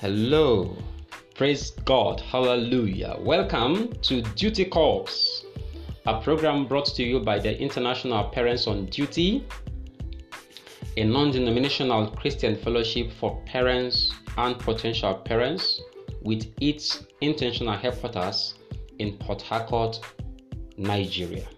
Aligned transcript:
Hello. 0.00 0.76
Praise 1.34 1.72
God. 1.84 2.20
Hallelujah. 2.20 3.16
Welcome 3.18 3.92
to 4.02 4.22
Duty 4.36 4.64
Calls, 4.66 5.44
a 6.06 6.20
program 6.20 6.68
brought 6.68 6.86
to 6.94 7.02
you 7.02 7.18
by 7.18 7.40
the 7.40 7.60
International 7.60 8.22
Parents 8.28 8.68
on 8.68 8.86
Duty, 8.86 9.44
a 10.96 11.02
non 11.02 11.32
denominational 11.32 12.12
Christian 12.12 12.54
fellowship 12.54 13.10
for 13.18 13.42
parents 13.44 14.14
and 14.36 14.56
potential 14.60 15.16
parents 15.16 15.82
with 16.22 16.46
its 16.60 17.02
intentional 17.20 17.76
headquarters 17.76 18.54
in 19.00 19.16
Port 19.18 19.42
Harcourt, 19.42 19.98
Nigeria. 20.76 21.48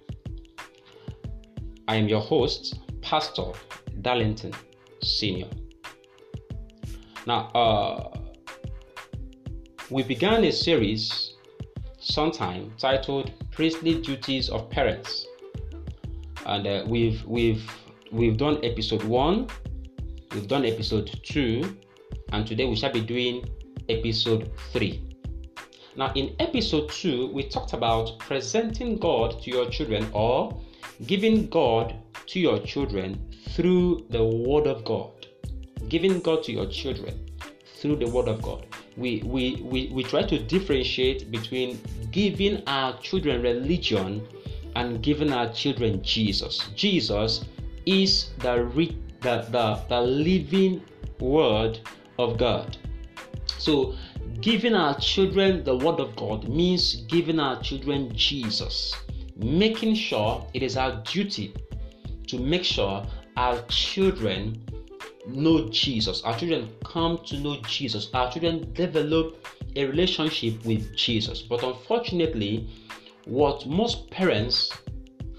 I 1.89 1.97
am 1.97 2.09
your 2.09 2.23
host, 2.23 2.79
Pastor 3.03 3.53
Darlington 4.01 4.55
Senior. 5.03 5.51
Now, 7.27 7.51
uh, 7.55 8.20
we 9.91 10.05
began 10.05 10.45
a 10.45 10.53
series 10.53 11.35
sometime 11.99 12.73
titled 12.79 13.33
"Priestly 13.51 14.01
Duties 14.01 14.49
of 14.49 14.71
Parents," 14.71 15.27
and 16.47 16.65
uh, 16.65 16.85
we've 16.87 17.25
we've 17.27 17.69
we've 18.13 18.37
done 18.37 18.65
episode 18.65 19.03
one, 19.03 19.49
we've 20.33 20.47
done 20.47 20.65
episode 20.65 21.11
two, 21.25 21.77
and 22.33 22.47
today 22.47 22.67
we 22.67 22.77
shall 22.77 22.93
be 22.93 23.01
doing 23.01 23.45
episode 23.89 24.53
three. 24.73 25.05
Now, 25.97 26.13
in 26.15 26.37
episode 26.39 26.89
two, 26.91 27.33
we 27.33 27.49
talked 27.49 27.73
about 27.73 28.17
presenting 28.21 28.97
God 28.97 29.43
to 29.43 29.51
your 29.51 29.69
children 29.71 30.07
or 30.13 30.57
giving 31.07 31.49
God 31.49 31.97
to 32.27 32.39
your 32.39 32.61
children 32.61 33.29
through 33.49 34.07
the 34.11 34.25
Word 34.25 34.69
of 34.69 34.85
God. 34.85 35.27
Giving 35.89 36.21
God 36.21 36.45
to 36.45 36.53
your 36.53 36.67
children 36.67 37.27
through 37.81 37.97
the 37.97 38.09
Word 38.09 38.29
of 38.29 38.41
God. 38.41 38.65
We, 39.01 39.23
we, 39.25 39.63
we, 39.63 39.89
we 39.95 40.03
try 40.03 40.23
to 40.25 40.39
differentiate 40.39 41.31
between 41.31 41.81
giving 42.11 42.63
our 42.67 42.99
children 42.99 43.41
religion 43.41 44.29
and 44.77 45.03
giving 45.03 45.33
our 45.33 45.51
children 45.55 46.03
Jesus. 46.03 46.69
Jesus 46.77 47.47
is 47.87 48.33
the, 48.41 48.63
re, 48.63 48.95
the, 49.23 49.47
the, 49.51 49.83
the 49.89 50.01
living 50.03 50.83
Word 51.19 51.81
of 52.19 52.37
God. 52.37 52.77
So, 53.57 53.95
giving 54.43 54.75
our 54.75 54.99
children 54.99 55.65
the 55.65 55.77
Word 55.79 55.99
of 55.99 56.15
God 56.15 56.47
means 56.47 56.97
giving 57.09 57.41
our 57.41 57.59
children 57.63 58.15
Jesus, 58.15 58.95
making 59.37 59.95
sure 59.95 60.47
it 60.53 60.63
is 60.63 60.77
our 60.77 61.03
duty 61.05 61.55
to 62.27 62.39
make 62.39 62.65
sure 62.65 63.03
our 63.39 63.63
children 63.69 64.63
know 65.27 65.69
Jesus. 65.69 66.23
Our 66.23 66.39
children 66.39 66.71
come 66.85 67.19
to 67.27 67.39
know 67.39 67.61
Jesus. 67.67 68.09
Our 68.15 68.31
children 68.33 68.73
develop 68.73 69.47
a 69.77 69.85
relationship 69.87 70.65
with 70.65 70.97
Jesus. 70.97 71.43
But 71.43 71.63
unfortunately, 71.63 72.69
what 73.27 73.67
most 73.67 74.11
parents 74.11 74.73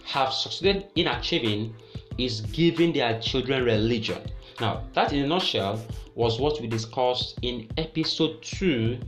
have 0.06 0.34
succeeded 0.34 0.88
in 0.96 1.08
achieving 1.08 1.76
is 2.18 2.42
giving 2.42 2.94
their 2.94 3.20
children 3.20 3.64
religion. 3.64 4.22
Now, 4.60 4.84
that 4.94 5.14
in 5.14 5.24
a 5.24 5.28
nutshell 5.28 5.84
was 6.16 6.40
what 6.40 6.62
we 6.62 6.68
discussed 6.68 7.40
in 7.42 7.70
episode 7.78 8.42
2 8.44 9.00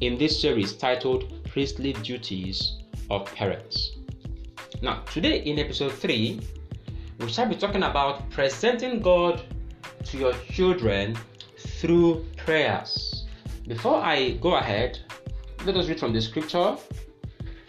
in 0.00 0.18
this 0.18 0.40
series 0.40 0.72
titled 0.74 1.44
Priestly 1.44 1.92
Duties 1.92 2.78
of 3.10 3.24
Parents. 3.34 3.92
Now, 4.82 5.02
today 5.12 5.40
in 5.40 5.58
episode 5.58 5.92
3, 5.92 6.40
we 7.18 7.28
shall 7.28 7.48
be 7.48 7.56
talking 7.56 7.82
about 7.82 8.30
presenting 8.30 9.00
God 9.00 9.42
to 10.04 10.18
your 10.18 10.32
children 10.50 11.16
through 11.58 12.24
prayers. 12.36 13.24
Before 13.66 13.96
I 13.96 14.32
go 14.40 14.56
ahead, 14.56 14.98
let 15.64 15.76
us 15.76 15.88
read 15.88 16.00
from 16.00 16.12
the 16.12 16.20
scripture. 16.20 16.76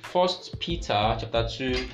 First 0.02 0.60
Peter 0.60 1.18
chapter 1.20 1.48
2 1.48 1.88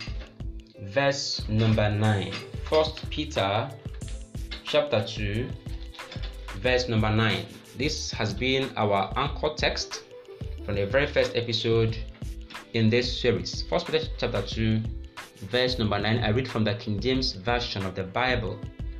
verse 0.89 1.47
number 1.49 1.89
9. 1.89 2.31
First 2.69 3.09
Peter 3.09 3.69
chapter 4.63 5.03
2 5.05 5.49
verse 6.57 6.87
number 6.87 7.09
9. 7.09 7.45
This 7.77 8.11
has 8.11 8.33
been 8.33 8.69
our 8.77 9.11
anchor 9.17 9.49
text 9.55 10.03
from 10.65 10.75
the 10.75 10.85
very 10.85 11.07
first 11.07 11.35
episode 11.35 11.97
in 12.73 12.89
this 12.89 13.21
series. 13.21 13.63
First 13.63 13.87
Peter 13.87 14.05
chapter 14.17 14.41
2 14.41 14.81
verse 15.49 15.77
number 15.77 15.99
9. 15.99 16.19
I 16.19 16.29
read 16.29 16.47
from 16.47 16.63
the 16.63 16.75
King 16.75 16.99
James 16.99 17.33
version 17.33 17.85
of 17.85 17.95
the 17.95 18.03
Bible. 18.03 18.59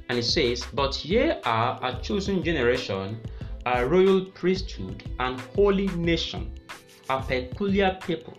And 0.10 0.18
it 0.20 0.24
says, 0.24 0.66
But 0.74 1.04
ye 1.04 1.32
are 1.44 1.80
a 1.82 2.00
chosen 2.02 2.44
generation, 2.44 3.20
a 3.66 3.86
royal 3.86 4.26
priesthood, 4.26 5.04
and 5.20 5.40
holy 5.56 5.88
nation, 5.88 6.52
a 7.10 7.22
peculiar 7.22 7.98
people, 8.06 8.38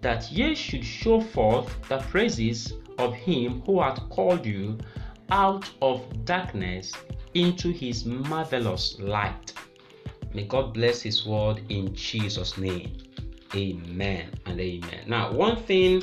that 0.00 0.30
ye 0.30 0.54
should 0.54 0.84
show 0.84 1.20
forth 1.20 1.88
the 1.88 1.98
praises 1.98 2.74
of 2.98 3.14
him 3.14 3.62
who 3.62 3.80
hath 3.80 4.08
called 4.10 4.44
you 4.44 4.78
out 5.30 5.70
of 5.80 6.24
darkness 6.24 6.92
into 7.34 7.70
his 7.70 8.04
marvelous 8.04 8.98
light. 8.98 9.52
May 10.34 10.44
God 10.44 10.74
bless 10.74 11.00
his 11.00 11.24
word 11.24 11.62
in 11.68 11.94
Jesus' 11.94 12.58
name. 12.58 12.98
Amen 13.54 14.30
and 14.44 14.60
amen. 14.60 15.04
Now, 15.06 15.32
one 15.32 15.56
thing 15.56 16.02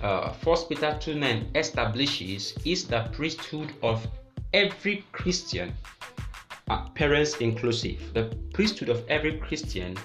uh, 0.00 0.32
1 0.44 0.56
Peter 0.68 0.96
2 1.00 1.14
9 1.14 1.50
establishes 1.56 2.54
is 2.64 2.86
the 2.86 3.08
priesthood 3.12 3.72
of 3.82 4.06
every 4.52 5.04
Christian, 5.12 5.72
uh, 6.68 6.88
parents 6.90 7.36
inclusive, 7.36 8.12
the 8.14 8.34
priesthood 8.52 8.88
of 8.88 9.04
every 9.08 9.38
Christian, 9.38 9.96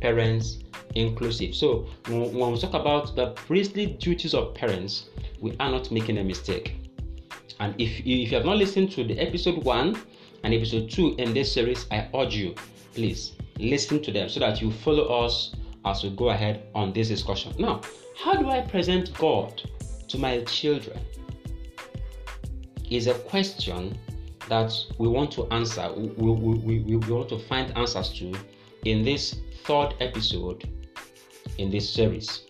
parents 0.00 0.58
inclusive. 0.94 1.54
So 1.54 1.86
when 2.08 2.52
we 2.52 2.58
talk 2.58 2.74
about 2.74 3.16
the 3.16 3.32
priestly 3.32 3.86
duties 3.86 4.34
of 4.34 4.54
parents, 4.54 5.06
we 5.40 5.56
are 5.60 5.70
not 5.70 5.90
making 5.90 6.18
a 6.18 6.24
mistake. 6.24 6.76
And 7.60 7.74
if, 7.80 8.00
if 8.00 8.06
you 8.06 8.28
have 8.28 8.44
not 8.44 8.56
listened 8.56 8.90
to 8.92 9.04
the 9.04 9.18
episode 9.18 9.64
one 9.64 9.96
and 10.42 10.52
episode 10.52 10.90
two 10.90 11.14
in 11.18 11.32
this 11.32 11.52
series, 11.52 11.86
I 11.90 12.08
urge 12.14 12.34
you, 12.34 12.54
please 12.94 13.32
listen 13.58 14.02
to 14.02 14.12
them 14.12 14.28
so 14.28 14.40
that 14.40 14.60
you 14.60 14.70
follow 14.70 15.24
us 15.24 15.54
as 15.84 16.02
we 16.02 16.10
go 16.10 16.30
ahead 16.30 16.66
on 16.74 16.92
this 16.92 17.08
discussion. 17.08 17.54
Now, 17.58 17.80
how 18.16 18.34
do 18.34 18.48
I 18.48 18.60
present 18.62 19.16
God 19.18 19.62
to 20.08 20.18
my 20.18 20.40
children? 20.44 20.98
Is 22.90 23.06
a 23.06 23.14
question 23.14 23.98
that 24.48 24.72
we 24.98 25.08
want 25.08 25.30
to 25.32 25.46
answer, 25.48 25.90
we, 25.92 26.08
we, 26.30 26.78
we, 26.80 26.96
we 26.96 27.12
want 27.12 27.28
to 27.30 27.38
find 27.38 27.76
answers 27.76 28.10
to 28.18 28.32
in 28.84 29.02
this 29.02 29.36
third 29.64 29.94
episode 30.00 30.68
in 31.58 31.70
this 31.70 31.88
series. 31.88 32.44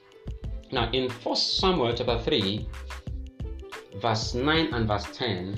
Now, 0.73 0.91
in 0.93 1.09
1 1.11 1.37
Samuel 1.37 1.95
chapter 1.95 2.19
3, 2.19 2.69
verse 4.01 4.35
9 4.35 4.75
and 4.75 4.89
verse 4.89 5.07
10, 5.13 5.57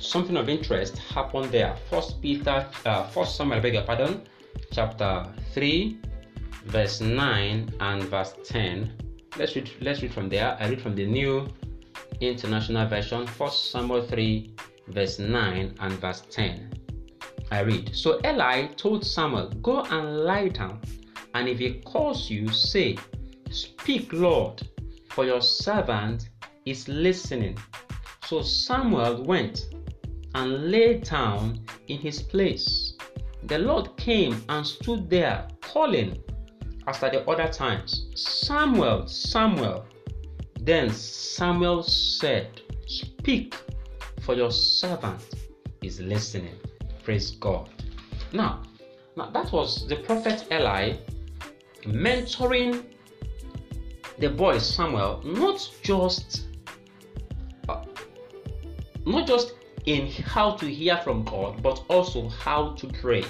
something 0.00 0.36
of 0.36 0.48
interest 0.48 0.98
happened 0.98 1.52
there. 1.52 1.76
First 1.88 2.20
Peter, 2.20 2.66
uh, 2.84 3.04
First 3.08 3.36
Samuel, 3.36 3.60
beg 3.60 3.74
your 3.74 3.84
pardon, 3.84 4.22
chapter 4.72 5.26
3, 5.52 5.98
verse 6.64 7.00
9 7.00 7.74
and 7.80 8.02
verse 8.04 8.34
10. 8.44 8.92
Let's 9.36 9.54
read, 9.54 9.70
let's 9.80 10.02
read 10.02 10.12
from 10.12 10.28
there. 10.28 10.56
I 10.58 10.68
read 10.68 10.82
from 10.82 10.96
the 10.96 11.06
New 11.06 11.48
International 12.20 12.86
Version, 12.86 13.26
1 13.26 13.50
Samuel 13.50 14.02
3, 14.06 14.54
verse 14.88 15.18
9 15.18 15.74
and 15.80 15.92
verse 15.94 16.22
10. 16.30 16.72
I 17.50 17.60
read 17.60 17.94
So 17.94 18.20
Eli 18.24 18.66
told 18.76 19.04
Samuel, 19.04 19.48
Go 19.62 19.82
and 19.84 20.20
lie 20.20 20.48
down, 20.48 20.80
and 21.34 21.48
if 21.48 21.58
he 21.58 21.80
calls 21.80 22.30
you, 22.30 22.48
say, 22.48 22.96
Speak, 23.50 24.12
Lord, 24.12 24.62
for 25.10 25.24
your 25.24 25.40
servant 25.40 26.28
is 26.64 26.86
listening. 26.88 27.58
So 28.24 28.42
Samuel 28.42 29.24
went 29.24 29.66
and 30.34 30.70
lay 30.70 30.98
down 30.98 31.64
in 31.88 31.98
his 31.98 32.22
place. 32.22 32.94
The 33.44 33.58
Lord 33.58 33.96
came 33.96 34.44
and 34.48 34.64
stood 34.64 35.10
there, 35.10 35.48
calling 35.60 36.22
as 36.86 37.02
at 37.02 37.12
the 37.12 37.28
other 37.28 37.48
times, 37.48 38.06
Samuel, 38.14 39.06
Samuel. 39.06 39.86
Then 40.60 40.90
Samuel 40.90 41.82
said, 41.82 42.60
Speak, 42.86 43.54
for 44.20 44.34
your 44.34 44.50
servant 44.50 45.22
is 45.82 46.00
listening. 46.00 46.54
Praise 47.02 47.30
God. 47.30 47.70
Now, 48.32 48.62
now 49.16 49.30
that 49.30 49.50
was 49.52 49.88
the 49.88 49.96
prophet 49.96 50.46
Eli 50.52 50.96
mentoring 51.84 52.84
the 54.18 54.28
boy 54.28 54.58
Samuel, 54.58 55.22
not 55.24 55.66
just 55.82 56.46
uh, 57.68 57.82
not 59.06 59.26
just 59.26 59.54
in 59.86 60.08
how 60.08 60.52
to 60.56 60.66
hear 60.66 60.98
from 60.98 61.24
God, 61.24 61.62
but 61.62 61.82
also 61.88 62.28
how 62.28 62.74
to 62.74 62.86
pray. 62.86 63.24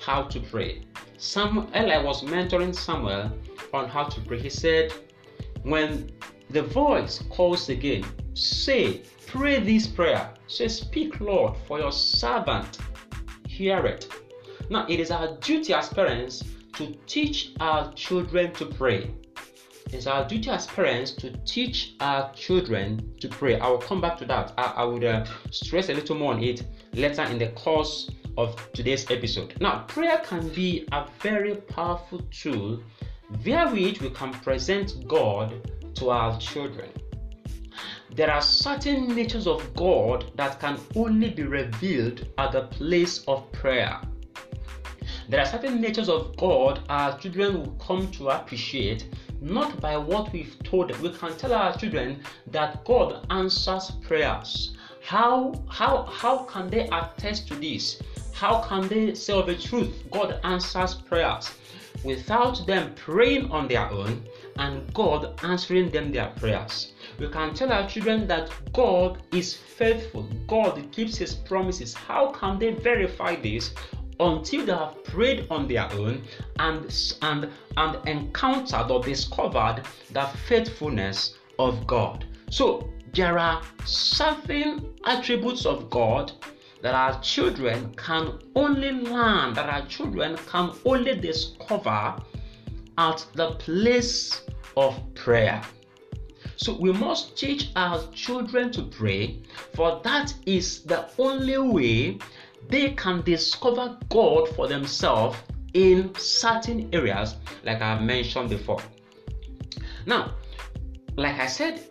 How 0.00 0.24
to 0.24 0.40
pray. 0.40 0.82
Samuel 1.16 1.68
Eli 1.76 2.02
was 2.02 2.24
mentoring 2.24 2.74
Samuel 2.74 3.30
on 3.72 3.88
how 3.88 4.04
to 4.04 4.20
pray. 4.22 4.40
He 4.40 4.50
said, 4.50 4.92
when 5.62 6.10
the 6.50 6.62
voice 6.62 7.22
calls 7.30 7.68
again, 7.68 8.04
say, 8.34 9.02
pray 9.26 9.60
this 9.60 9.86
prayer. 9.86 10.32
Say, 10.46 10.68
Speak, 10.68 11.20
Lord, 11.20 11.56
for 11.66 11.78
your 11.78 11.92
servant 11.92 12.78
hear 13.60 13.84
it. 13.84 14.08
Now, 14.70 14.86
it 14.88 15.00
is 15.00 15.10
our 15.10 15.36
duty 15.38 15.74
as 15.74 15.88
parents 15.88 16.42
to 16.74 16.94
teach 17.06 17.52
our 17.60 17.92
children 17.92 18.52
to 18.54 18.66
pray. 18.66 19.14
It's 19.92 20.06
our 20.06 20.26
duty 20.26 20.48
as 20.50 20.66
parents 20.66 21.10
to 21.12 21.36
teach 21.44 21.94
our 22.00 22.32
children 22.32 23.14
to 23.20 23.28
pray. 23.28 23.58
I 23.58 23.68
will 23.68 23.78
come 23.78 24.00
back 24.00 24.16
to 24.18 24.24
that. 24.26 24.54
I, 24.56 24.62
I 24.76 24.84
would 24.84 25.04
uh, 25.04 25.26
stress 25.50 25.88
a 25.88 25.94
little 25.94 26.16
more 26.16 26.32
on 26.32 26.42
it 26.42 26.64
later 26.94 27.22
in 27.24 27.38
the 27.38 27.48
course 27.48 28.10
of 28.38 28.56
today's 28.72 29.10
episode. 29.10 29.60
Now, 29.60 29.84
prayer 29.88 30.18
can 30.24 30.48
be 30.50 30.88
a 30.92 31.06
very 31.20 31.56
powerful 31.56 32.20
tool 32.30 32.82
via 33.30 33.68
which 33.70 34.00
we 34.00 34.10
can 34.10 34.32
present 34.32 35.06
God 35.06 35.68
to 35.94 36.10
our 36.10 36.38
children. 36.38 36.90
There 38.14 38.30
are 38.30 38.42
certain 38.42 39.14
natures 39.14 39.46
of 39.46 39.74
God 39.74 40.32
that 40.36 40.58
can 40.58 40.78
only 40.96 41.30
be 41.30 41.44
revealed 41.44 42.26
at 42.38 42.52
the 42.52 42.62
place 42.62 43.24
of 43.28 43.50
prayer. 43.52 44.00
There 45.28 45.40
are 45.40 45.46
certain 45.46 45.80
natures 45.80 46.08
of 46.08 46.36
God 46.36 46.80
our 46.88 47.16
children 47.18 47.60
will 47.60 47.72
come 47.72 48.10
to 48.12 48.30
appreciate 48.30 49.06
not 49.40 49.80
by 49.80 49.96
what 49.96 50.32
we've 50.32 50.56
told 50.64 50.90
them. 50.90 51.00
We 51.00 51.10
can 51.10 51.36
tell 51.36 51.54
our 51.54 51.76
children 51.76 52.22
that 52.48 52.84
God 52.84 53.26
answers 53.30 53.92
prayers. 54.02 54.74
How 55.02 55.54
how 55.68 56.02
how 56.02 56.44
can 56.44 56.68
they 56.68 56.88
attest 56.88 57.48
to 57.48 57.54
this? 57.54 58.02
How 58.32 58.62
can 58.62 58.88
they 58.88 59.14
say 59.14 59.32
of 59.32 59.46
the 59.46 59.54
truth? 59.54 60.04
God 60.10 60.40
answers 60.42 60.94
prayers 60.94 61.50
without 62.04 62.66
them 62.66 62.94
praying 62.94 63.50
on 63.50 63.68
their 63.68 63.90
own 63.90 64.26
and 64.56 64.92
God 64.94 65.38
answering 65.42 65.90
them 65.90 66.12
their 66.12 66.28
prayers. 66.36 66.92
We 67.18 67.28
can 67.28 67.54
tell 67.54 67.72
our 67.72 67.88
children 67.88 68.26
that 68.28 68.50
God 68.72 69.22
is 69.32 69.54
faithful, 69.54 70.28
God 70.46 70.90
keeps 70.92 71.16
His 71.16 71.34
promises. 71.34 71.94
How 71.94 72.32
can 72.32 72.58
they 72.58 72.72
verify 72.72 73.36
this? 73.36 73.72
Until 74.18 74.66
they 74.66 74.72
have 74.72 75.02
prayed 75.04 75.46
on 75.50 75.66
their 75.66 75.90
own 75.92 76.22
and, 76.58 76.94
and, 77.22 77.48
and 77.78 78.08
encountered 78.08 78.90
or 78.90 79.02
discovered 79.02 79.82
the 80.10 80.26
faithfulness 80.46 81.34
of 81.58 81.86
God. 81.86 82.26
So, 82.50 82.90
there 83.14 83.38
are 83.38 83.62
certain 83.84 84.94
attributes 85.04 85.66
of 85.66 85.90
God 85.90 86.32
that 86.82 86.94
our 86.94 87.20
children 87.20 87.92
can 87.94 88.38
only 88.54 88.92
learn, 88.92 89.54
that 89.54 89.68
our 89.68 89.86
children 89.86 90.36
can 90.46 90.72
only 90.84 91.16
discover 91.16 92.16
at 92.98 93.26
the 93.34 93.52
place 93.52 94.42
of 94.76 94.98
prayer. 95.14 95.62
So 96.56 96.76
we 96.78 96.92
must 96.92 97.36
teach 97.38 97.70
our 97.76 98.06
children 98.12 98.70
to 98.72 98.82
pray, 98.82 99.42
for 99.74 100.00
that 100.04 100.34
is 100.46 100.82
the 100.82 101.08
only 101.18 101.58
way 101.58 102.18
they 102.68 102.90
can 102.90 103.22
discover 103.22 103.98
God 104.10 104.48
for 104.50 104.68
themselves 104.68 105.38
in 105.72 106.14
certain 106.16 106.88
areas, 106.92 107.36
like 107.64 107.80
I 107.80 107.98
mentioned 107.98 108.50
before. 108.50 108.82
Now, 110.06 110.34
like 111.16 111.38
I 111.38 111.46
said 111.46 111.86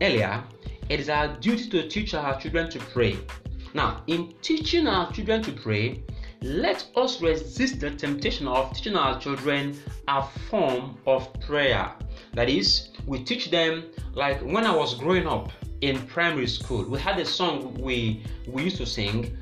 earlier, 0.00 0.44
it 0.88 1.00
is 1.00 1.08
our 1.08 1.28
duty 1.38 1.68
to 1.70 1.88
teach 1.88 2.14
our 2.14 2.38
children 2.38 2.70
to 2.70 2.78
pray. 2.78 3.16
Now, 3.74 4.02
in 4.06 4.32
teaching 4.40 4.86
our 4.86 5.10
children 5.10 5.42
to 5.42 5.52
pray, 5.52 6.04
let 6.42 6.86
us 6.94 7.20
resist 7.20 7.80
the 7.80 7.90
temptation 7.90 8.46
of 8.46 8.72
teaching 8.72 8.94
our 8.94 9.18
children 9.18 9.76
a 10.06 10.22
form 10.48 10.96
of 11.08 11.28
prayer. 11.40 11.92
That 12.34 12.48
is, 12.48 12.90
we 13.04 13.24
teach 13.24 13.50
them, 13.50 13.86
like 14.14 14.40
when 14.42 14.64
I 14.64 14.74
was 14.74 14.94
growing 14.94 15.26
up 15.26 15.50
in 15.80 16.06
primary 16.06 16.46
school, 16.46 16.84
we 16.84 17.00
had 17.00 17.18
a 17.18 17.26
song 17.26 17.74
we, 17.74 18.22
we 18.46 18.62
used 18.62 18.76
to 18.76 18.86
sing 18.86 19.36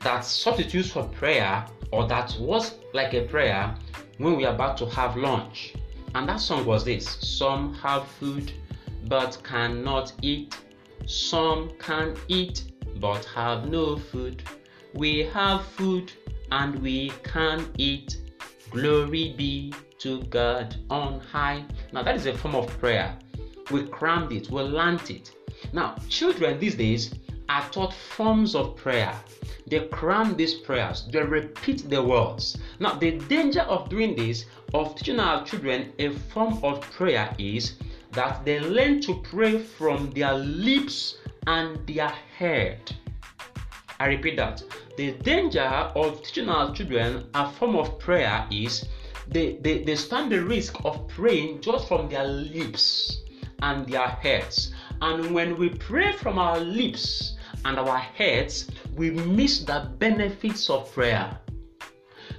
that 0.00 0.24
substitutes 0.24 0.90
for 0.90 1.04
prayer 1.04 1.64
or 1.92 2.08
that 2.08 2.36
was 2.40 2.74
like 2.92 3.14
a 3.14 3.22
prayer 3.26 3.72
when 4.18 4.36
we 4.36 4.44
are 4.46 4.54
about 4.54 4.76
to 4.78 4.86
have 4.86 5.16
lunch. 5.16 5.74
And 6.16 6.28
that 6.28 6.40
song 6.40 6.66
was 6.66 6.84
this 6.84 7.06
Some 7.20 7.74
have 7.74 8.08
food 8.08 8.52
but 9.06 9.38
cannot 9.44 10.12
eat, 10.22 10.56
some 11.06 11.70
can 11.78 12.16
eat 12.26 12.64
but 13.00 13.24
have 13.26 13.68
no 13.68 13.96
food. 13.96 14.42
We 14.94 15.20
have 15.34 15.66
food 15.66 16.12
and 16.50 16.78
we 16.80 17.12
can 17.22 17.70
eat. 17.78 18.18
Glory 18.70 19.34
be 19.36 19.72
to 19.98 20.22
God 20.24 20.76
on 20.90 21.20
high. 21.20 21.64
Now, 21.92 22.02
that 22.02 22.16
is 22.16 22.26
a 22.26 22.36
form 22.36 22.54
of 22.54 22.66
prayer. 22.78 23.16
We 23.70 23.86
crammed 23.86 24.32
it, 24.32 24.50
we 24.50 24.62
learned 24.62 25.10
it. 25.10 25.32
Now, 25.72 25.96
children 26.08 26.58
these 26.58 26.74
days 26.74 27.14
are 27.48 27.68
taught 27.70 27.94
forms 27.94 28.54
of 28.54 28.76
prayer. 28.76 29.14
They 29.66 29.80
cram 29.88 30.36
these 30.36 30.54
prayers, 30.54 31.08
they 31.10 31.22
repeat 31.22 31.88
the 31.90 32.02
words. 32.02 32.56
Now, 32.78 32.94
the 32.94 33.12
danger 33.12 33.62
of 33.62 33.88
doing 33.88 34.14
this, 34.14 34.44
of 34.74 34.94
teaching 34.94 35.18
our 35.18 35.44
children 35.44 35.92
a 35.98 36.10
form 36.10 36.62
of 36.62 36.80
prayer, 36.92 37.34
is 37.38 37.74
that 38.12 38.44
they 38.44 38.60
learn 38.60 39.00
to 39.02 39.14
pray 39.22 39.58
from 39.58 40.10
their 40.10 40.34
lips 40.34 41.18
and 41.46 41.86
their 41.86 42.12
head. 42.38 42.94
I 43.98 44.06
repeat 44.06 44.36
that. 44.36 44.62
The 44.96 45.12
danger 45.12 45.60
of 45.60 46.22
teaching 46.22 46.48
our 46.48 46.74
children 46.74 47.28
a 47.34 47.50
form 47.50 47.76
of 47.76 47.98
prayer 47.98 48.46
is 48.50 48.86
they, 49.28 49.56
they, 49.62 49.82
they 49.84 49.96
stand 49.96 50.30
the 50.30 50.42
risk 50.44 50.76
of 50.84 51.08
praying 51.08 51.60
just 51.60 51.88
from 51.88 52.08
their 52.08 52.26
lips 52.26 53.20
and 53.62 53.86
their 53.86 54.08
heads. 54.08 54.72
And 55.00 55.34
when 55.34 55.56
we 55.58 55.70
pray 55.70 56.12
from 56.12 56.38
our 56.38 56.58
lips 56.58 57.36
and 57.64 57.78
our 57.78 57.98
heads, 57.98 58.70
we 58.94 59.10
miss 59.10 59.60
the 59.60 59.90
benefits 59.98 60.70
of 60.70 60.92
prayer. 60.92 61.38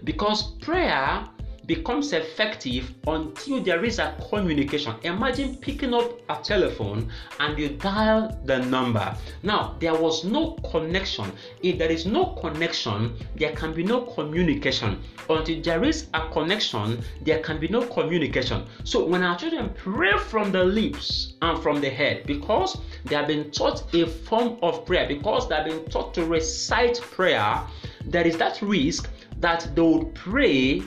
Because 0.03 0.55
prayer 0.57 1.27
becomes 1.67 2.13
effective 2.13 2.93
until 3.07 3.61
there 3.61 3.83
is 3.83 3.99
a 3.99 4.15
communication. 4.29 4.95
Imagine 5.03 5.57
picking 5.57 5.93
up 5.93 6.19
a 6.29 6.41
telephone 6.41 7.11
and 7.39 7.59
you 7.59 7.69
dial 7.69 8.39
the 8.45 8.57
number. 8.59 9.15
Now, 9.43 9.75
there 9.79 9.93
was 9.93 10.23
no 10.23 10.51
connection. 10.71 11.31
If 11.61 11.77
there 11.77 11.91
is 11.91 12.05
no 12.05 12.37
connection, 12.41 13.15
there 13.35 13.51
can 13.51 13.73
be 13.73 13.83
no 13.83 14.01
communication. 14.01 15.01
Until 15.29 15.61
there 15.61 15.83
is 15.83 16.07
a 16.13 16.29
connection, 16.29 17.03
there 17.21 17.39
can 17.39 17.59
be 17.59 17.67
no 17.67 17.81
communication. 17.85 18.65
So, 18.85 19.05
when 19.05 19.23
our 19.23 19.37
children 19.37 19.73
pray 19.75 20.17
from 20.17 20.51
the 20.51 20.63
lips 20.63 21.33
and 21.41 21.61
from 21.61 21.81
the 21.81 21.89
head, 21.89 22.25
because 22.25 22.77
they 23.05 23.15
have 23.15 23.27
been 23.27 23.51
taught 23.51 23.93
a 23.93 24.07
form 24.07 24.57
of 24.61 24.85
prayer, 24.85 25.07
because 25.07 25.49
they 25.49 25.55
have 25.55 25.65
been 25.65 25.83
taught 25.85 26.13
to 26.13 26.25
recite 26.25 27.01
prayer, 27.01 27.61
there 28.05 28.25
is 28.25 28.37
that 28.37 28.61
risk 28.61 29.09
that 29.39 29.69
they 29.75 29.81
would 29.81 30.15
pray 30.15 30.81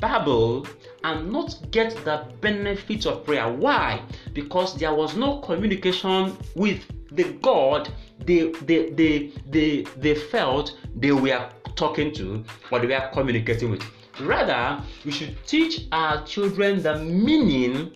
babble 0.00 0.66
and 1.02 1.30
not 1.30 1.58
get 1.70 1.94
the 2.04 2.26
benefit 2.40 3.06
of 3.06 3.24
prayer. 3.24 3.52
Why? 3.52 4.02
Because 4.32 4.76
there 4.76 4.94
was 4.94 5.16
no 5.16 5.38
communication 5.40 6.36
with 6.54 6.84
the 7.12 7.24
God 7.42 7.88
they 8.24 8.50
they 8.62 8.90
they 8.90 9.32
they, 9.50 9.82
they 9.96 10.14
felt 10.14 10.76
they 10.96 11.12
were 11.12 11.48
talking 11.76 12.12
to 12.14 12.44
or 12.70 12.80
they 12.80 12.86
were 12.86 13.10
communicating 13.12 13.70
with. 13.70 13.84
Rather, 14.20 14.82
we 15.04 15.10
should 15.10 15.36
teach 15.46 15.86
our 15.90 16.24
children 16.24 16.82
the 16.82 16.96
meaning 16.98 17.92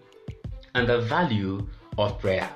and 0.75 0.88
the 0.88 1.00
value 1.02 1.67
of 1.97 2.19
prayer. 2.19 2.50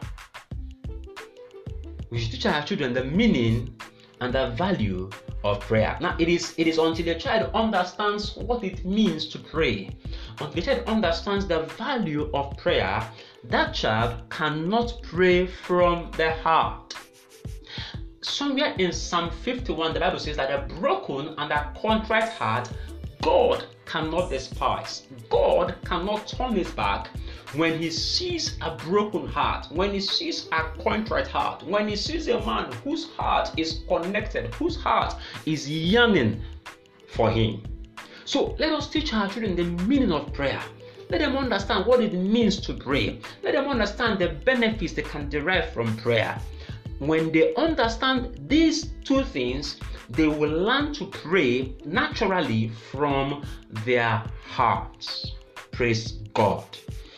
We 2.10 2.20
should 2.20 2.32
teach 2.32 2.46
our 2.46 2.62
children 2.64 2.92
the 2.92 3.04
meaning 3.04 3.74
and 4.20 4.32
the 4.32 4.50
value 4.50 5.10
of 5.44 5.60
prayer. 5.60 5.96
Now 6.00 6.16
it 6.18 6.28
is 6.28 6.54
it 6.56 6.66
is 6.66 6.78
until 6.78 7.04
the 7.04 7.14
child 7.14 7.50
understands 7.54 8.36
what 8.36 8.64
it 8.64 8.84
means 8.84 9.28
to 9.28 9.38
pray, 9.38 9.90
until 10.40 10.50
the 10.50 10.62
child 10.62 10.82
understands 10.86 11.46
the 11.46 11.62
value 11.78 12.30
of 12.34 12.56
prayer, 12.56 13.06
that 13.44 13.74
child 13.74 14.28
cannot 14.30 15.00
pray 15.02 15.46
from 15.46 16.10
the 16.16 16.32
heart. 16.32 16.94
Somewhere 18.20 18.74
in 18.78 18.92
Psalm 18.92 19.30
51, 19.30 19.94
the 19.94 20.00
Bible 20.00 20.18
says 20.20 20.36
that 20.36 20.50
a 20.50 20.72
broken 20.74 21.34
and 21.38 21.52
a 21.52 21.72
contrite 21.80 22.28
heart 22.28 22.70
God 23.20 23.66
cannot 23.84 24.30
despise. 24.30 25.06
God 25.28 25.76
cannot 25.84 26.26
turn 26.26 26.54
his 26.54 26.70
back 26.72 27.10
when 27.54 27.78
he 27.78 27.90
sees 27.90 28.56
a 28.62 28.76
broken 28.76 29.26
heart, 29.26 29.66
when 29.70 29.92
he 29.92 30.00
sees 30.00 30.48
a 30.52 30.64
contrite 30.82 31.28
heart, 31.28 31.62
when 31.64 31.86
he 31.86 31.96
sees 31.96 32.28
a 32.28 32.40
man 32.46 32.72
whose 32.84 33.10
heart 33.10 33.50
is 33.58 33.82
connected, 33.88 34.54
whose 34.54 34.76
heart 34.76 35.14
is 35.44 35.68
yearning 35.68 36.42
for 37.08 37.30
him. 37.30 37.62
So 38.24 38.56
let 38.58 38.72
us 38.72 38.88
teach 38.88 39.12
our 39.12 39.28
children 39.28 39.56
the 39.56 39.64
meaning 39.84 40.12
of 40.12 40.32
prayer. 40.32 40.62
Let 41.10 41.20
them 41.20 41.36
understand 41.36 41.84
what 41.84 42.00
it 42.00 42.14
means 42.14 42.58
to 42.62 42.72
pray. 42.72 43.20
Let 43.42 43.52
them 43.52 43.66
understand 43.68 44.18
the 44.18 44.28
benefits 44.28 44.94
they 44.94 45.02
can 45.02 45.28
derive 45.28 45.70
from 45.74 45.94
prayer. 45.98 46.40
When 47.00 47.32
they 47.32 47.54
understand 47.56 48.48
these 48.48 48.92
two 49.04 49.24
things, 49.24 49.78
they 50.08 50.28
will 50.28 50.50
learn 50.50 50.94
to 50.94 51.06
pray 51.06 51.74
naturally 51.84 52.68
from 52.90 53.44
their 53.84 54.22
hearts. 54.46 55.32
Praise 55.72 56.12
God. 56.32 56.64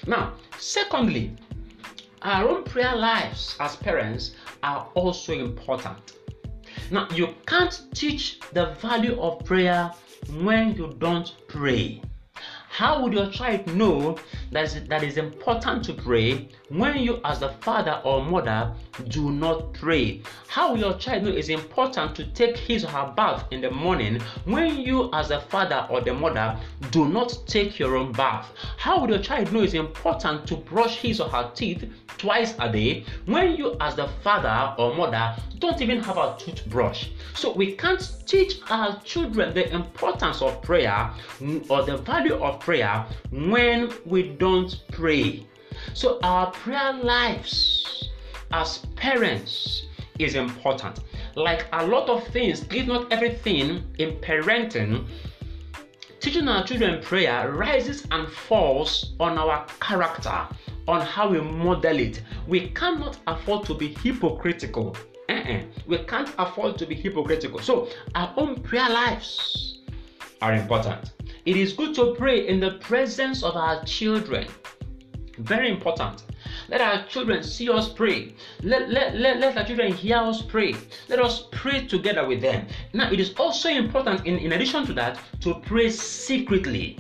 Now, 0.06 0.34
secondly, 0.58 1.36
our 2.22 2.48
own 2.48 2.64
prayer 2.64 2.94
lives 2.94 3.56
as 3.60 3.76
parents 3.76 4.32
are 4.62 4.88
also 4.94 5.32
important. 5.32 6.12
Now, 6.90 7.08
you 7.14 7.34
can't 7.46 7.86
teach 7.94 8.38
the 8.52 8.66
value 8.80 9.18
of 9.20 9.44
prayer 9.44 9.90
when 10.40 10.74
you 10.74 10.94
don't 10.98 11.34
pray. 11.48 12.02
How 12.68 13.02
would 13.02 13.12
your 13.12 13.30
child 13.30 13.66
know 13.74 14.18
that 14.50 15.02
is 15.02 15.16
important 15.16 15.84
to 15.84 15.94
pray 15.94 16.48
when 16.68 16.98
you, 16.98 17.20
as 17.24 17.40
the 17.40 17.50
father 17.60 18.00
or 18.04 18.22
mother, 18.24 18.74
do 19.08 19.30
not 19.30 19.72
pray? 19.74 20.22
How 20.48 20.74
your 20.74 20.94
child 20.94 21.24
know 21.24 21.30
it's 21.30 21.48
important 21.48 22.14
to 22.16 22.26
take 22.26 22.56
his 22.56 22.84
or 22.84 22.88
her 22.88 23.12
bath 23.16 23.44
in 23.50 23.60
the 23.60 23.70
morning 23.70 24.20
when 24.44 24.78
you, 24.78 25.10
as 25.12 25.30
a 25.30 25.40
father 25.40 25.86
or 25.90 26.00
the 26.00 26.14
mother, 26.14 26.58
do 26.90 27.08
not 27.08 27.36
take 27.46 27.78
your 27.78 27.96
own 27.96 28.12
bath? 28.12 28.52
How 28.76 29.06
your 29.06 29.18
child 29.18 29.52
know 29.52 29.62
it's 29.62 29.74
important 29.74 30.46
to 30.48 30.56
brush 30.56 30.96
his 30.98 31.20
or 31.20 31.28
her 31.28 31.50
teeth 31.54 31.84
twice 32.18 32.54
a 32.60 32.70
day 32.70 33.04
when 33.26 33.56
you, 33.56 33.76
as 33.80 33.96
the 33.96 34.08
father 34.22 34.74
or 34.78 34.94
mother, 34.94 35.36
don't 35.58 35.80
even 35.80 36.00
have 36.00 36.16
a 36.16 36.36
toothbrush? 36.38 37.08
So 37.34 37.52
we 37.52 37.72
can't 37.72 38.08
teach 38.26 38.60
our 38.70 39.00
children 39.02 39.54
the 39.54 39.72
importance 39.72 40.40
of 40.40 40.62
prayer 40.62 41.10
or 41.68 41.82
the 41.82 41.96
value 41.98 42.34
of 42.34 42.60
prayer 42.60 43.04
when 43.30 43.92
we 44.06 44.30
don't 44.30 44.80
pray. 44.92 45.46
So 45.92 46.18
our 46.22 46.50
prayer 46.52 46.92
lives 46.92 48.10
as 48.54 48.78
parents 48.94 49.86
is 50.20 50.36
important. 50.36 51.00
Like 51.34 51.66
a 51.72 51.84
lot 51.84 52.08
of 52.08 52.24
things, 52.28 52.64
if 52.70 52.86
not 52.86 53.12
everything 53.12 53.84
in 53.98 54.12
parenting, 54.20 55.08
teaching 56.20 56.46
our 56.46 56.64
children 56.64 57.02
prayer 57.02 57.50
rises 57.50 58.06
and 58.12 58.28
falls 58.28 59.14
on 59.18 59.38
our 59.38 59.66
character, 59.80 60.46
on 60.86 61.00
how 61.00 61.28
we 61.30 61.40
model 61.40 61.98
it. 61.98 62.22
We 62.46 62.68
cannot 62.68 63.18
afford 63.26 63.66
to 63.66 63.74
be 63.74 63.88
hypocritical. 63.88 64.96
Uh-uh. 65.28 65.62
We 65.88 65.98
can't 66.04 66.32
afford 66.38 66.78
to 66.78 66.86
be 66.86 66.94
hypocritical. 66.94 67.58
So, 67.58 67.88
our 68.14 68.32
own 68.36 68.62
prayer 68.62 68.88
lives 68.88 69.80
are 70.40 70.52
important. 70.52 71.12
It 71.44 71.56
is 71.56 71.72
good 71.72 71.92
to 71.96 72.14
pray 72.14 72.46
in 72.46 72.60
the 72.60 72.72
presence 72.78 73.42
of 73.42 73.56
our 73.56 73.84
children. 73.84 74.46
Very 75.38 75.70
important. 75.70 76.22
Let 76.74 76.80
our 76.80 77.06
children 77.06 77.44
see 77.44 77.70
us 77.70 77.88
pray. 77.88 78.34
Let, 78.64 78.90
let, 78.90 79.14
let, 79.14 79.38
let 79.38 79.56
our 79.56 79.64
children 79.64 79.92
hear 79.92 80.16
us 80.16 80.42
pray. 80.42 80.74
Let 81.08 81.20
us 81.20 81.46
pray 81.52 81.86
together 81.86 82.26
with 82.26 82.40
them. 82.40 82.66
Now, 82.92 83.12
it 83.12 83.20
is 83.20 83.32
also 83.38 83.68
important, 83.68 84.26
in, 84.26 84.38
in 84.38 84.54
addition 84.54 84.84
to 84.86 84.92
that, 84.94 85.20
to 85.42 85.54
pray 85.60 85.88
secretly. 85.88 86.98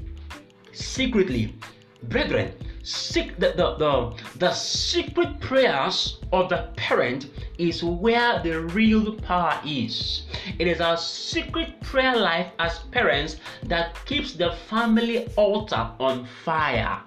Secretly. 0.70 1.56
Brethren, 2.04 2.52
seek 2.84 3.36
the, 3.40 3.48
the, 3.56 3.74
the, 3.74 4.14
the 4.38 4.52
secret 4.52 5.40
prayers 5.40 6.20
of 6.32 6.50
the 6.50 6.68
parent 6.76 7.30
is 7.58 7.82
where 7.82 8.40
the 8.44 8.60
real 8.60 9.16
power 9.16 9.60
is. 9.66 10.22
It 10.60 10.68
is 10.68 10.80
our 10.80 10.96
secret 10.96 11.80
prayer 11.80 12.16
life 12.16 12.46
as 12.60 12.78
parents 12.92 13.38
that 13.64 13.98
keeps 14.06 14.34
the 14.34 14.52
family 14.70 15.26
altar 15.34 15.90
on 15.98 16.28
fire. 16.44 17.02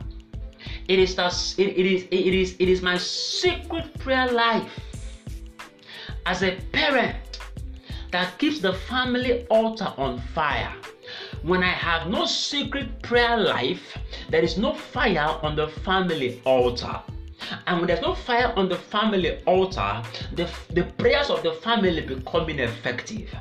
It 0.87 0.99
is 0.99 1.15
the, 1.15 1.27
it, 1.57 1.77
it 1.77 1.85
is 1.85 2.03
it 2.11 2.33
is 2.33 2.55
it 2.59 2.69
is 2.69 2.81
my 2.81 2.97
secret 2.97 3.97
prayer 3.99 4.31
life 4.31 4.79
as 6.25 6.43
a 6.43 6.57
parent 6.71 7.39
that 8.11 8.37
keeps 8.37 8.59
the 8.59 8.73
family 8.73 9.45
altar 9.47 9.93
on 9.97 10.19
fire. 10.33 10.73
When 11.41 11.63
I 11.63 11.71
have 11.71 12.09
no 12.09 12.25
secret 12.25 13.01
prayer 13.01 13.37
life, 13.37 13.97
there 14.29 14.41
is 14.43 14.57
no 14.57 14.73
fire 14.73 15.37
on 15.43 15.55
the 15.55 15.67
family 15.67 16.41
altar. 16.45 17.01
And 17.65 17.79
when 17.79 17.87
there's 17.87 18.01
no 18.01 18.15
fire 18.15 18.53
on 18.55 18.67
the 18.67 18.75
family 18.75 19.41
altar, 19.45 20.03
the, 20.35 20.49
the 20.73 20.83
prayers 20.97 21.29
of 21.29 21.43
the 21.43 21.53
family 21.53 22.01
become 22.01 22.49
ineffective. 22.49 23.33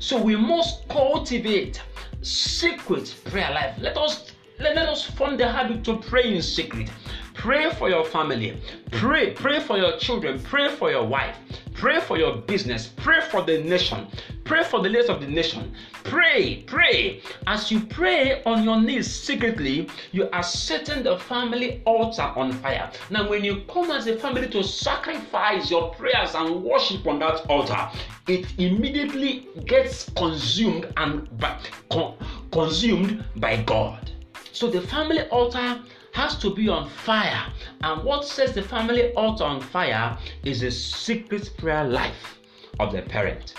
So 0.00 0.20
we 0.20 0.36
must 0.36 0.88
cultivate 0.88 1.80
secret 2.22 3.14
prayer 3.24 3.52
life. 3.52 3.76
Let 3.78 3.96
us 3.96 4.32
let, 4.58 4.76
let 4.76 4.88
us 4.88 5.04
form 5.04 5.36
the 5.36 5.50
habit 5.50 5.84
to 5.84 5.98
pray 5.98 6.34
in 6.34 6.42
secret. 6.42 6.90
Pray 7.34 7.70
for 7.72 7.90
your 7.90 8.04
family. 8.04 8.60
Pray. 8.92 9.32
Pray 9.32 9.60
for 9.60 9.76
your 9.76 9.98
children. 9.98 10.40
Pray 10.40 10.68
for 10.68 10.90
your 10.90 11.04
wife. 11.04 11.36
Pray 11.74 12.00
for 12.00 12.16
your 12.16 12.36
business. 12.36 12.86
Pray 12.86 13.20
for 13.20 13.42
the 13.42 13.62
nation. 13.62 14.06
Pray 14.44 14.62
for 14.62 14.80
the 14.80 14.88
leaders 14.88 15.10
of 15.10 15.20
the 15.20 15.26
nation. 15.26 15.74
Pray. 16.04 16.62
Pray. 16.66 17.20
As 17.46 17.70
you 17.70 17.80
pray 17.80 18.42
on 18.44 18.62
your 18.62 18.80
knees 18.80 19.12
secretly, 19.12 19.90
you 20.12 20.30
are 20.30 20.42
setting 20.42 21.02
the 21.02 21.18
family 21.18 21.82
altar 21.84 22.32
on 22.36 22.52
fire. 22.52 22.90
Now, 23.10 23.28
when 23.28 23.42
you 23.44 23.62
come 23.68 23.90
as 23.90 24.06
a 24.06 24.16
family 24.16 24.48
to 24.50 24.62
sacrifice 24.62 25.70
your 25.70 25.92
prayers 25.94 26.34
and 26.34 26.62
worship 26.62 27.06
on 27.06 27.18
that 27.18 27.44
altar, 27.50 27.90
it 28.28 28.46
immediately 28.58 29.48
gets 29.66 30.08
consumed 30.10 30.92
and 30.96 31.36
by, 31.38 31.58
con, 31.90 32.14
consumed 32.52 33.24
by 33.36 33.62
God. 33.64 34.13
So 34.54 34.70
the 34.70 34.80
family 34.80 35.22
altar 35.30 35.82
has 36.12 36.38
to 36.38 36.54
be 36.54 36.68
on 36.68 36.88
fire. 36.88 37.52
And 37.82 38.04
what 38.04 38.24
sets 38.24 38.52
the 38.52 38.62
family 38.62 39.12
altar 39.14 39.42
on 39.42 39.60
fire 39.60 40.16
is 40.44 40.60
the 40.60 40.70
secret 40.70 41.50
prayer 41.58 41.82
life 41.82 42.38
of 42.78 42.92
the 42.92 43.02
parent. 43.02 43.54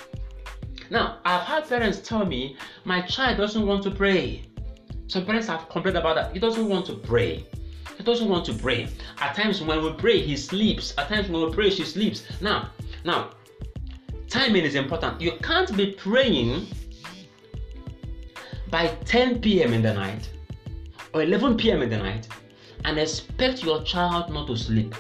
Now, 0.90 1.20
I've 1.26 1.42
had 1.42 1.68
parents 1.68 2.00
tell 2.00 2.26
me, 2.26 2.56
my 2.86 3.02
child 3.02 3.38
doesn't 3.38 3.68
want 3.68 3.84
to 3.84 3.92
pray. 3.92 4.46
Some 5.08 5.26
parents 5.26 5.48
have 5.48 5.68
complained 5.68 5.98
about 5.98 6.16
that. 6.16 6.32
He 6.32 6.40
doesn't 6.40 6.70
want 6.70 6.86
to 6.86 6.94
pray. 6.94 7.46
He 7.98 8.04
doesn't 8.04 8.30
want 8.30 8.46
to 8.46 8.54
pray. 8.54 8.88
At 9.20 9.36
times 9.36 9.62
when 9.62 9.84
we 9.84 9.92
pray, 9.94 10.22
he 10.22 10.38
sleeps. 10.38 10.94
At 10.98 11.10
times 11.10 11.28
when 11.28 11.46
we 11.46 11.54
pray, 11.54 11.72
she 11.72 11.84
sleeps. 11.84 12.24
Now, 12.40 12.70
now, 13.04 13.32
timing 14.30 14.64
is 14.64 14.76
important. 14.76 15.20
You 15.20 15.34
can't 15.44 15.76
be 15.76 15.92
praying 15.92 16.68
by 18.70 18.88
10 19.04 19.42
p.m. 19.42 19.74
in 19.74 19.82
the 19.82 19.94
night 19.94 20.30
or 21.16 21.22
11 21.22 21.56
p.m. 21.56 21.82
in 21.82 21.90
the 21.90 21.98
night 21.98 22.28
and 22.84 23.00
expect 23.00 23.64
your 23.64 23.82
child 23.84 24.30
not 24.34 24.48
to 24.48 24.58
sleep. 24.58 24.94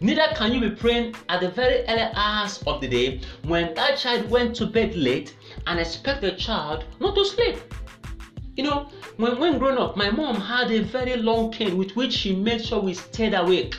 Neither 0.00 0.28
can 0.34 0.50
you 0.50 0.60
be 0.60 0.70
praying 0.70 1.14
at 1.28 1.42
the 1.42 1.50
very 1.50 1.84
early 1.86 2.10
hours 2.14 2.62
of 2.66 2.80
the 2.80 2.88
day 2.88 3.20
when 3.44 3.74
that 3.74 3.98
child 3.98 4.30
went 4.30 4.56
to 4.56 4.66
bed 4.66 4.96
late 4.96 5.36
and 5.66 5.78
expect 5.78 6.22
the 6.22 6.32
child 6.32 6.86
not 7.00 7.14
to 7.16 7.24
sleep. 7.24 7.58
You 8.56 8.64
know, 8.64 8.88
when, 9.18 9.38
when 9.38 9.58
growing 9.58 9.76
up, 9.76 9.94
my 9.94 10.10
mom 10.10 10.36
had 10.36 10.70
a 10.70 10.82
very 10.82 11.16
long 11.16 11.52
cane 11.52 11.76
with 11.76 11.94
which 11.94 12.14
she 12.14 12.34
made 12.34 12.64
sure 12.64 12.80
we 12.80 12.94
stayed 12.94 13.34
awake. 13.34 13.76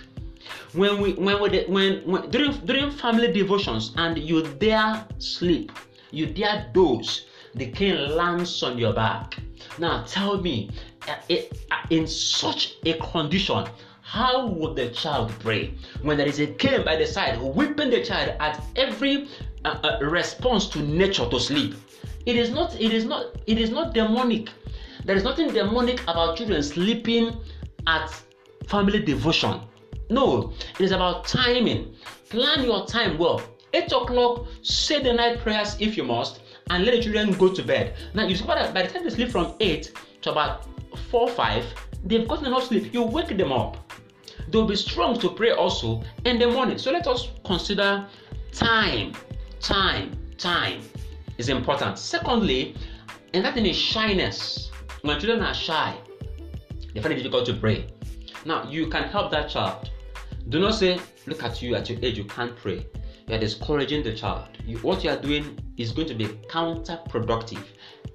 When 0.74 1.02
we 1.02 1.14
when 1.14 1.42
we 1.42 1.66
when, 1.66 2.02
when 2.06 2.30
during 2.30 2.52
during 2.66 2.92
family 2.92 3.32
devotions 3.32 3.94
and 3.98 4.18
you 4.18 4.44
dare 4.44 5.06
sleep, 5.18 5.72
you 6.12 6.28
dare 6.28 6.70
doze, 6.72 7.26
the 7.56 7.68
cane 7.72 8.16
lands 8.16 8.62
on 8.62 8.78
your 8.78 8.94
back. 8.94 9.40
Now 9.80 10.04
tell 10.08 10.42
me, 10.42 10.70
uh, 11.08 11.16
uh, 11.30 11.76
in 11.90 12.08
such 12.08 12.76
a 12.86 12.94
condition, 12.94 13.66
how 14.02 14.48
would 14.48 14.76
the 14.76 14.90
child 14.90 15.32
pray 15.40 15.74
when 16.02 16.18
there 16.18 16.28
is 16.28 16.40
a 16.40 16.48
cane 16.48 16.84
by 16.84 16.96
the 16.96 17.06
side 17.06 17.42
whipping 17.42 17.90
the 17.90 18.04
child 18.04 18.36
at 18.40 18.64
every 18.76 19.28
uh, 19.66 19.80
uh, 19.84 20.06
response 20.06 20.68
to 20.70 20.80
nature 20.80 21.28
to 21.30 21.40
sleep? 21.40 21.76
It 22.26 22.36
is 22.36 22.52
not. 22.52 22.80
It 22.80 22.94
is 22.94 23.06
not. 23.06 23.36
It 23.48 23.58
is 23.58 23.70
not 23.70 23.94
demonic. 23.94 24.50
There 25.06 25.16
is 25.16 25.24
nothing 25.24 25.52
demonic 25.52 26.02
about 26.04 26.38
children 26.38 26.64
sleeping 26.64 27.36
at 27.88 28.10
family 28.68 29.00
devotion. 29.00 29.62
No, 30.10 30.54
it 30.80 30.82
is 30.82 30.92
about 30.92 31.26
timing. 31.26 31.96
Plan 32.30 32.64
your 32.64 32.86
time 32.86 33.18
well. 33.18 33.42
8 33.74 33.92
o'clock, 33.92 34.46
say 34.62 35.02
the 35.02 35.12
night 35.12 35.40
prayers 35.40 35.76
if 35.80 35.98
you 35.98 36.04
must 36.04 36.43
and 36.70 36.86
let 36.86 36.96
the 36.96 37.02
children 37.02 37.32
go 37.38 37.54
to 37.54 37.64
bed. 37.64 37.96
Now 38.14 38.24
you 38.24 38.30
discover 38.30 38.56
that 38.56 38.74
by 38.74 38.84
the 38.84 38.90
time 38.90 39.04
they 39.04 39.10
sleep 39.10 39.30
from 39.30 39.56
8 39.60 39.92
to 40.22 40.32
about 40.32 40.68
4 41.10 41.30
5, 41.30 41.66
they've 42.06 42.28
gotten 42.28 42.46
enough 42.48 42.66
sleep. 42.66 42.94
You 42.94 43.04
wake 43.04 43.36
them 43.38 43.52
up. 43.52 43.78
They'll 44.50 44.68
be 44.68 44.76
strong 44.76 45.20
to 45.20 45.30
pray 45.30 45.52
also 45.52 46.04
in 46.26 46.40
the 46.40 46.48
morning. 46.48 46.78
So 46.78 46.92
let 46.92 47.08
us 47.08 47.30
consider 47.46 48.08
time. 48.52 49.14
Time, 49.60 50.12
time 50.38 50.82
is 51.38 51.50
important. 51.50 51.98
Secondly, 51.98 52.76
and 53.34 53.46
that 53.46 53.54
thing 53.54 53.66
is 53.66 53.78
shyness. 53.78 54.72
When 55.02 55.20
children 55.20 55.42
are 55.42 55.54
shy, 55.54 55.98
they 56.94 57.02
find 57.02 57.14
it 57.14 57.18
difficult 57.18 57.46
to 57.48 57.54
pray. 57.54 57.88
Now 58.46 58.70
you 58.70 58.88
can 58.88 59.04
help 59.04 59.32
that 59.32 59.50
child. 59.50 59.90
Do 60.50 60.60
not 60.60 60.76
say, 60.76 61.00
look 61.26 61.44
at 61.44 61.62
you 61.62 61.76
at 61.76 61.90
your 61.90 62.00
age, 62.02 62.18
you 62.18 62.26
can't 62.26 62.56
pray 62.56 62.86
you 63.28 63.36
are 63.36 63.40
discouraging 63.40 64.04
the 64.04 64.14
child. 64.14 64.50
You, 64.66 64.78
what 64.80 65.04
you 65.04 65.10
are 65.10 65.20
doing 65.20 65.58
is 65.78 65.92
going 65.92 66.08
to 66.08 66.14
be 66.14 66.28
counterproductive. 66.50 67.64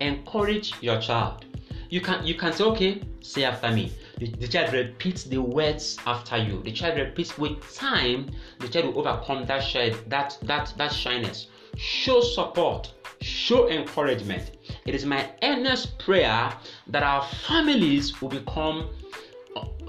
Encourage 0.00 0.74
your 0.80 1.00
child. 1.00 1.44
You 1.90 2.02
can 2.02 2.26
you 2.26 2.34
can 2.34 2.52
say, 2.52 2.64
okay, 2.64 3.02
say 3.20 3.44
after 3.44 3.70
me. 3.70 3.92
The, 4.18 4.30
the, 4.32 4.48
child 4.48 4.74
repeats 4.74 5.24
the 5.24 5.38
words 5.38 5.96
after 6.06 6.36
you. 6.36 6.62
The 6.62 6.72
child 6.72 6.98
repeats 6.98 7.38
with 7.38 7.74
time. 7.74 8.30
The 8.58 8.68
child 8.68 8.86
will 8.86 8.98
overcome 8.98 9.46
that 9.46 9.64
that 10.08 10.38
that 10.42 10.74
that 10.76 10.92
shyness. 10.92 11.46
Show 11.76 12.20
support. 12.20 12.92
Show 13.22 13.68
encouragement. 13.70 14.58
It 14.86 14.94
is 14.94 15.06
my 15.06 15.30
earnest 15.42 15.98
prayer 15.98 16.52
that 16.88 17.02
our 17.02 17.26
families 17.46 18.20
will 18.20 18.28
become 18.28 18.90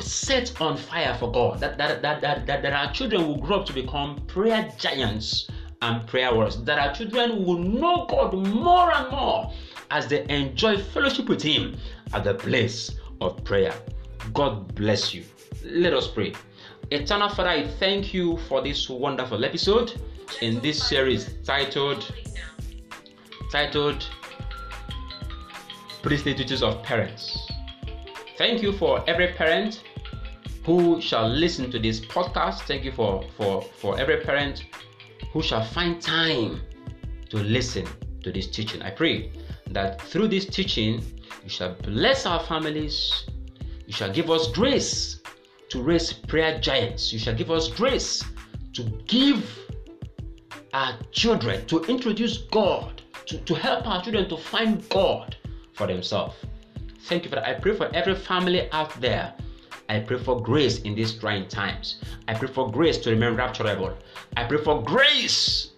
set 0.01 0.60
on 0.62 0.77
fire 0.77 1.15
for 1.20 1.32
God. 1.32 1.60
That, 1.60 1.77
that, 1.77 2.01
that, 2.01 2.22
that, 2.22 2.46
that, 2.46 2.62
that 2.62 2.74
our 2.74 2.91
children 2.91 3.27
will 3.27 3.38
grow 3.38 3.60
up 3.60 3.65
to 3.68 3.74
become 3.74 4.18
prayer 4.27 4.72
giants 4.77 5.50
and 5.82 6.06
prayer 6.08 6.34
warriors, 6.34 6.58
that 6.63 6.77
our 6.77 6.94
children 6.94 7.46
will 7.46 7.58
know 7.58 8.06
God 8.10 8.34
more 8.34 8.91
and 8.91 9.12
more 9.12 9.51
as 9.91 10.08
they 10.08 10.25
enjoy 10.29 10.77
fellowship 10.77 11.29
with 11.29 11.41
Him 11.41 11.77
at 12.13 12.24
the 12.24 12.34
place 12.34 12.91
of 13.22 13.44
prayer. 13.44 13.74
God 14.34 14.75
bless 14.75 15.13
you. 15.13 15.24
Let 15.63 15.94
us 15.94 16.08
pray. 16.08 16.34
Eternal 16.91 17.29
Father, 17.29 17.50
I 17.50 17.68
thank 17.68 18.13
you 18.13 18.38
for 18.48 18.62
this 18.62 18.89
wonderful 18.89 19.46
episode 19.46 20.01
in 20.41 20.60
this 20.60 20.88
series 20.88 21.36
titled 21.44 22.12
titled 23.51 24.08
Priestly 26.01 26.34
Duties 26.34 26.63
of 26.63 26.82
Parents. 26.84 27.50
Thank 28.38 28.62
you 28.62 28.72
for 28.74 29.03
every 29.08 29.27
parent 29.34 29.84
who 30.66 31.01
shall 31.01 31.28
listen 31.28 31.72
to 31.72 31.80
this 31.80 32.00
podcast. 32.00 32.62
Thank 32.62 32.84
you 32.84 32.92
for, 32.92 33.24
for, 33.38 33.62
for 33.62 34.00
every 34.00 34.18
parent 34.22 34.66
who 35.32 35.42
shall 35.42 35.63
find 35.63 36.01
time 36.01 36.62
to 37.30 37.38
listen 37.38 37.88
to 38.24 38.32
this 38.32 38.48
teaching. 38.48 38.82
I 38.82 38.92
pray 38.92 39.32
that 39.72 40.01
through 40.01 40.28
this 40.30 40.46
teaching, 40.46 41.04
you 41.44 41.50
shall 41.50 41.75
bless 41.75 42.25
our 42.25 42.39
families. 42.42 43.25
You 43.86 43.94
shall 43.94 44.12
give 44.12 44.30
us 44.30 44.51
grace 44.51 45.20
to 45.70 45.82
raise 45.82 46.12
prayer 46.12 46.60
giants. 46.60 47.13
You 47.13 47.20
shall 47.20 47.36
give 47.36 47.51
us 47.51 47.68
grace 47.70 48.24
to 48.74 48.84
give 49.08 49.58
our 50.74 50.98
children, 51.12 51.66
to 51.68 51.84
introduce 51.86 52.39
God, 52.51 53.01
to, 53.25 53.38
to 53.39 53.54
help 53.56 53.88
our 53.88 54.01
children 54.04 54.30
to 54.30 54.38
find 54.38 54.88
God 54.89 55.36
for 55.74 55.88
themselves. 55.88 56.36
Thank 57.06 57.24
you 57.24 57.30
for 57.30 57.38
that. 57.38 57.48
I 57.48 57.54
pray 57.60 57.75
for 57.75 57.88
every 57.96 58.16
family 58.16 58.70
out 58.72 59.00
there 59.01 59.34
I 59.89 60.00
pray 60.00 60.19
for 60.19 60.39
grace 60.39 60.79
in 60.81 60.93
these 60.93 61.13
trying 61.13 61.48
times. 61.48 61.98
I 62.27 62.36
pray 62.36 62.48
for 62.48 62.72
grace 62.72 62.98
to 63.00 63.10
remain 63.10 63.36
rapturable. 63.36 63.96
I 64.38 64.43
pray 64.43 64.60
for 64.63 64.84
grace 64.84 65.72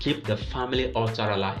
keep 0.00 0.24
the 0.24 0.36
family 0.36 0.92
altar 0.94 1.30
alive 1.30 1.60